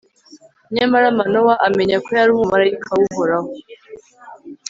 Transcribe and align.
nyamara 0.75 1.07
manowa 1.17 1.53
amenya 1.67 1.97
ko 2.03 2.09
yari 2.17 2.29
umumalayika 2.31 2.89
w'uhoraho 2.99 3.49